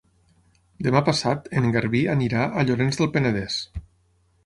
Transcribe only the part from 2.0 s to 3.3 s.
anirà a Llorenç del